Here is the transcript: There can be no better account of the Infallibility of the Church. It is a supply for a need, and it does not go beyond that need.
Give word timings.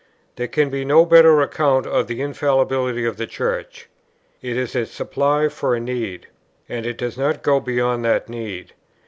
There 0.35 0.47
can 0.47 0.71
be 0.71 0.83
no 0.83 1.05
better 1.05 1.41
account 1.43 1.85
of 1.85 2.07
the 2.07 2.23
Infallibility 2.23 3.05
of 3.05 3.17
the 3.17 3.27
Church. 3.27 3.87
It 4.41 4.57
is 4.57 4.75
a 4.75 4.87
supply 4.87 5.47
for 5.47 5.75
a 5.75 5.79
need, 5.79 6.25
and 6.67 6.87
it 6.87 6.97
does 6.97 7.19
not 7.19 7.43
go 7.43 7.59
beyond 7.59 8.03
that 8.05 8.27
need. 8.27 8.73